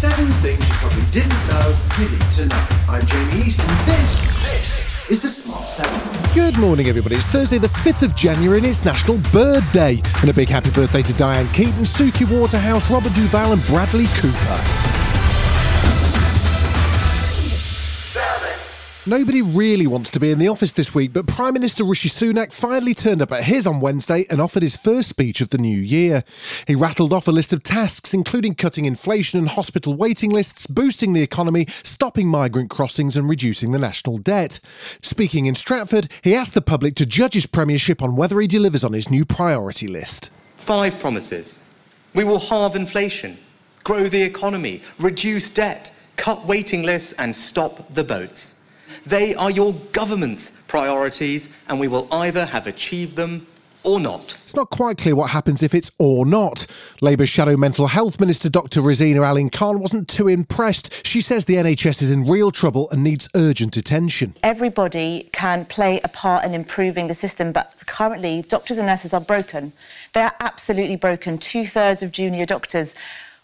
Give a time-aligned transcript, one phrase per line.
[0.00, 2.66] Seven things you probably didn't know you need to know.
[2.88, 6.34] I'm Jamie East, and this is the Smart Seven.
[6.34, 7.16] Good morning, everybody.
[7.16, 10.00] It's Thursday, the 5th of January, and it's National Bird Day.
[10.22, 15.09] And a big happy birthday to Diane Keaton, Suki Waterhouse, Robert Duvall, and Bradley Cooper.
[19.10, 22.52] Nobody really wants to be in the office this week, but Prime Minister Rishi Sunak
[22.52, 25.76] finally turned up at his on Wednesday and offered his first speech of the new
[25.76, 26.22] year.
[26.68, 31.12] He rattled off a list of tasks, including cutting inflation and hospital waiting lists, boosting
[31.12, 34.60] the economy, stopping migrant crossings, and reducing the national debt.
[35.02, 38.84] Speaking in Stratford, he asked the public to judge his premiership on whether he delivers
[38.84, 40.30] on his new priority list.
[40.56, 41.58] Five promises.
[42.14, 43.38] We will halve inflation,
[43.82, 48.59] grow the economy, reduce debt, cut waiting lists, and stop the boats.
[49.10, 53.44] They are your government's priorities, and we will either have achieved them
[53.82, 54.38] or not.
[54.44, 56.64] It's not quite clear what happens if it's or not.
[57.00, 58.80] Labour's Shadow Mental Health Minister Dr.
[58.80, 61.04] Rosena Allin Khan wasn't too impressed.
[61.04, 64.34] She says the NHS is in real trouble and needs urgent attention.
[64.44, 69.20] Everybody can play a part in improving the system, but currently doctors and nurses are
[69.20, 69.72] broken.
[70.12, 71.36] They are absolutely broken.
[71.36, 72.94] Two thirds of junior doctors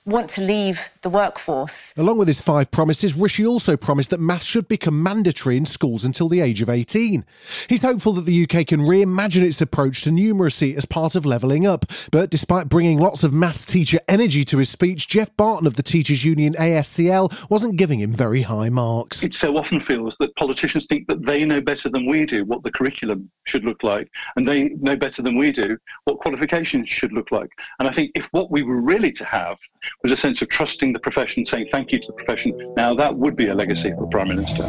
[0.07, 1.93] want to leave the workforce.
[1.97, 6.05] Along with his five promises, Rishi also promised that maths should become mandatory in schools
[6.05, 7.25] until the age of 18.
[7.69, 11.67] He's hopeful that the UK can reimagine its approach to numeracy as part of levelling
[11.67, 11.87] up.
[12.13, 15.83] But despite bringing lots of maths teacher energy to his speech, Geoff Barton of the
[15.83, 19.25] Teachers Union ASCL wasn't giving him very high marks.
[19.25, 22.63] It so often feels that politicians think that they know better than we do what
[22.63, 27.13] the curriculum should look like, and they know better than we do what qualifications should
[27.13, 27.51] look like.
[27.81, 29.59] And I think if what we were really to have
[30.03, 32.75] was a sense of trusting the profession, saying thank you to the profession.
[32.77, 34.63] Now, that would be a legacy for the Prime Minister.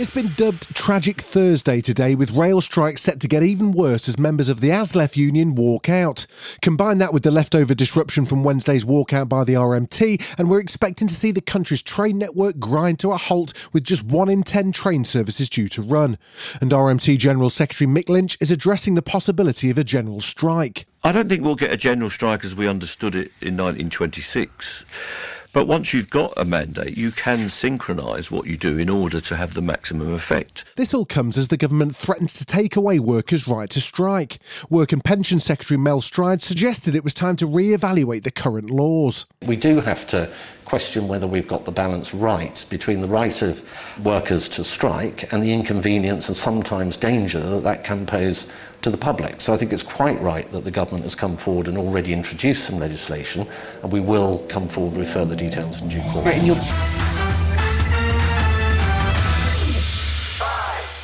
[0.00, 4.18] It's been dubbed Tragic Thursday today, with rail strikes set to get even worse as
[4.18, 6.24] members of the ASLEF union walk out.
[6.62, 11.06] Combine that with the leftover disruption from Wednesday's walkout by the RMT, and we're expecting
[11.06, 14.72] to see the country's train network grind to a halt with just one in ten
[14.72, 16.16] train services due to run.
[16.62, 20.86] And RMT General Secretary Mick Lynch is addressing the possibility of a general strike.
[21.04, 24.86] I don't think we'll get a general strike as we understood it in 1926.
[25.52, 29.36] But once you've got a mandate, you can synchronise what you do in order to
[29.36, 30.64] have the maximum effect.
[30.76, 34.38] This all comes as the government threatens to take away workers' right to strike.
[34.68, 39.26] Work and Pension Secretary Mel Stride suggested it was time to re-evaluate the current laws.
[39.44, 40.30] We do have to
[40.64, 45.42] question whether we've got the balance right between the right of workers to strike and
[45.42, 48.46] the inconvenience and sometimes danger that that can pose
[48.82, 49.40] to the public.
[49.40, 52.64] So I think it's quite right that the government has come forward and already introduced
[52.64, 53.46] some legislation,
[53.82, 56.36] and we will come forward with further details in due course.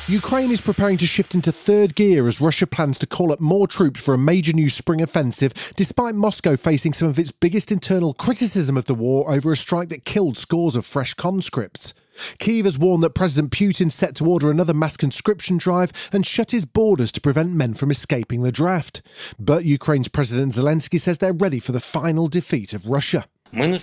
[0.09, 3.67] Ukraine is preparing to shift into third gear as Russia plans to call up more
[3.67, 8.13] troops for a major new spring offensive, despite Moscow facing some of its biggest internal
[8.13, 11.93] criticism of the war over a strike that killed scores of fresh conscripts.
[12.39, 16.51] Kiev has warned that President Putin set to order another mass conscription drive and shut
[16.51, 19.01] his borders to prevent men from escaping the draft.
[19.39, 23.25] But Ukraine's President Zelensky says they're ready for the final defeat of Russia.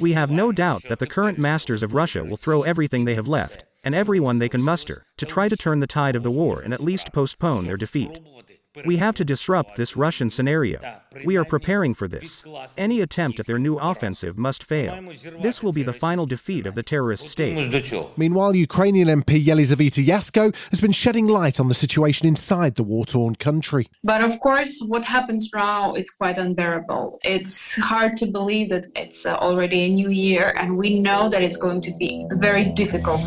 [0.01, 3.29] We have no doubt that the current masters of Russia will throw everything they have
[3.29, 6.61] left, and everyone they can muster, to try to turn the tide of the war
[6.61, 8.21] and at least postpone their defeat.
[8.85, 10.81] We have to disrupt this Russian scenario.
[11.25, 12.43] We are preparing for this.
[12.77, 15.01] Any attempt at their new offensive must fail.
[15.41, 17.55] This will be the final defeat of the terrorist state.
[18.17, 23.05] Meanwhile, Ukrainian MP Yelizaveta Yasko has been shedding light on the situation inside the war
[23.05, 23.89] torn country.
[24.03, 27.21] But of course, what happens now is quite unbearable.
[27.25, 31.43] It's hard to believe that it's uh, already a new year, and we know that
[31.43, 33.23] it's going to be very difficult.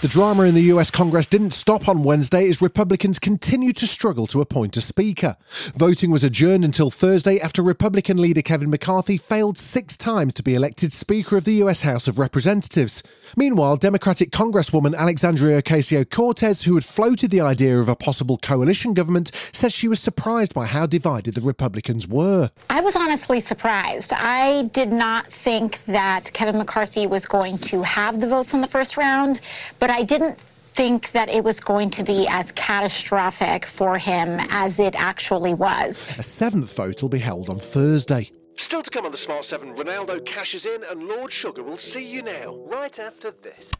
[0.00, 4.28] The drama in the US Congress didn't stop on Wednesday as Republicans continued to struggle
[4.28, 5.34] to appoint a Speaker.
[5.74, 10.54] Voting was adjourned until Thursday after Republican leader Kevin McCarthy failed six times to be
[10.54, 13.02] elected Speaker of the US House of Representatives.
[13.36, 18.94] Meanwhile, Democratic Congresswoman Alexandria Ocasio Cortez, who had floated the idea of a possible coalition
[18.94, 22.52] government, says she was surprised by how divided the Republicans were.
[22.70, 24.12] I was honestly surprised.
[24.12, 28.68] I did not think that Kevin McCarthy was going to have the votes in the
[28.68, 29.40] first round,
[29.80, 30.38] but I didn't
[30.78, 36.06] think that it was going to be as catastrophic for him as it actually was.
[36.18, 38.30] A seventh vote will be held on Thursday.
[38.56, 42.04] Still to come on the Smart 7, Ronaldo cashes in and Lord Sugar will see
[42.04, 43.72] you now, right after this.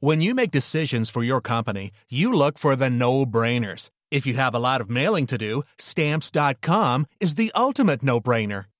[0.00, 3.90] When you make decisions for your company, you look for the no brainers.
[4.10, 8.66] If you have a lot of mailing to do, stamps.com is the ultimate no brainer.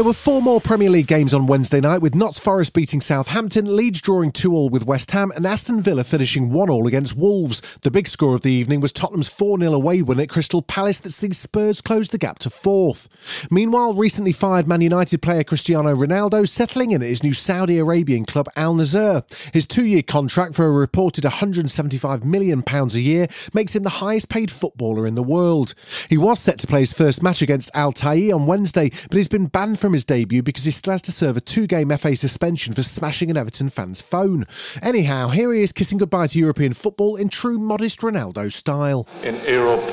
[0.00, 3.76] There were four more Premier League games on Wednesday night, with Notts Forest beating Southampton,
[3.76, 7.60] Leeds drawing 2 all with West Ham, and Aston Villa finishing 1 all against Wolves.
[7.82, 11.00] The big score of the evening was Tottenham's 4 0 away win at Crystal Palace
[11.00, 13.46] that sees Spurs close the gap to fourth.
[13.50, 18.24] Meanwhile, recently fired Man United player Cristiano Ronaldo settling in at his new Saudi Arabian
[18.24, 19.22] club Al Nassr.
[19.52, 24.30] His two year contract for a reported £175 million a year makes him the highest
[24.30, 25.74] paid footballer in the world.
[26.08, 29.28] He was set to play his first match against Al Ta'i on Wednesday, but he's
[29.28, 32.16] been banned from his debut because he still has to serve a two game FA
[32.16, 34.44] suspension for smashing an Everton fan's phone.
[34.82, 39.06] Anyhow, here he is kissing goodbye to European football in true modest Ronaldo style.
[39.22, 39.84] in Europe,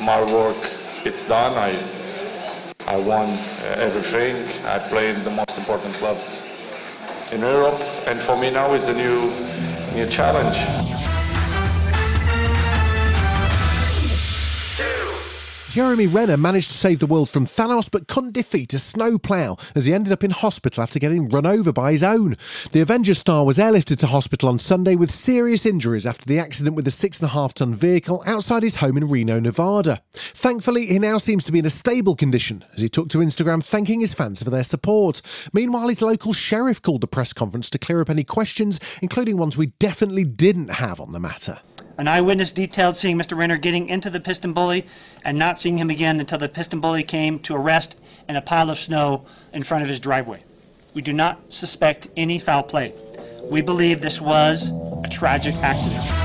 [0.00, 0.56] my work
[1.04, 1.52] it's done.
[1.56, 1.76] I
[2.86, 4.34] I won uh, everything.
[4.66, 6.44] I played the most important clubs
[7.32, 9.30] in Europe, and for me now is a new
[9.94, 11.11] new challenge.
[15.72, 19.86] Jeremy Renner managed to save the world from Thanos but couldn't defeat a snowplow as
[19.86, 22.36] he ended up in hospital after getting run over by his own.
[22.72, 26.76] The Avengers star was airlifted to hospital on Sunday with serious injuries after the accident
[26.76, 30.02] with a 6.5 tonne vehicle outside his home in Reno, Nevada.
[30.12, 33.64] Thankfully, he now seems to be in a stable condition as he took to Instagram
[33.64, 35.22] thanking his fans for their support.
[35.54, 39.56] Meanwhile, his local sheriff called the press conference to clear up any questions, including ones
[39.56, 41.60] we definitely didn't have on the matter.
[42.02, 43.36] An eyewitness detailed seeing Mr.
[43.36, 44.86] Renner getting into the PistenBully
[45.24, 47.96] and not seeing him again until the PistenBully came to a rest
[48.28, 50.42] in a pile of snow in front of his driveway.
[50.94, 52.92] We do not suspect any foul play.
[53.44, 54.72] We believe this was
[55.04, 56.21] a tragic accident.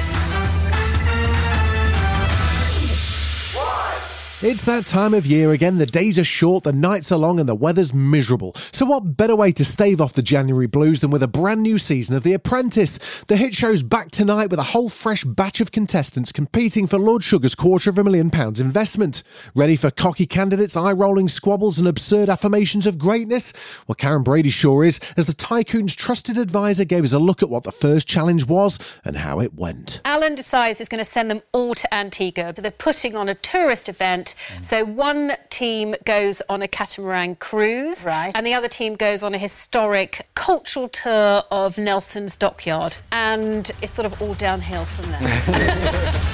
[4.39, 5.80] It's that time of year again.
[5.80, 8.54] The days are short, the nights are long, and the weather's miserable.
[8.54, 11.80] So, what better way to stave off the January blues than with a brand new
[11.80, 13.24] season of The Apprentice?
[13.24, 17.24] The hit show's back tonight with a whole fresh batch of contestants competing for Lord
[17.24, 19.24] Sugar's quarter of a million pounds investment.
[19.56, 23.54] Ready for cocky candidates, eye rolling squabbles, and absurd affirmations of greatness?
[23.88, 27.50] Well, Karren Brady sure is, as the Tycoon's trusted advisor gave us a look at
[27.50, 30.00] what the first challenge was and how it went.
[30.06, 32.54] Alan decides he's going to send them all to Antigua.
[32.56, 34.26] So they're putting on a tourist event.
[34.62, 38.31] So one team goes on a catamaran cruise, Right.
[38.35, 42.97] and the other team goes on a historic cultural tour of Nelson's dockyard.
[43.12, 46.13] And it's sort of all downhill from there.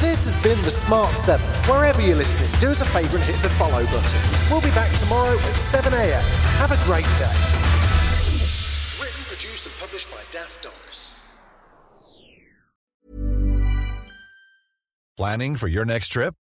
[0.00, 1.44] This has been The Smart 7.
[1.68, 4.20] Wherever you're listening, do us a favour and hit the follow button.
[4.48, 6.22] We'll be back tomorrow at 7am.
[6.58, 7.34] Have a great day.
[9.02, 11.14] Written, produced, and published by Daft Doris.
[15.16, 16.34] Planning for your next trip?